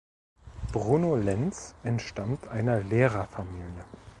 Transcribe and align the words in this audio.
Bruno 0.73 1.15
Lenz 1.15 1.75
entstammt 1.83 2.47
einer 2.47 2.79
Lehrerfamilie. 2.79 3.85